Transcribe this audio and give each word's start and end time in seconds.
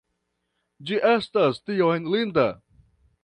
Ĝi 0.91 0.97
estas 1.09 1.61
tiom 1.69 2.09
linda! 2.15 2.47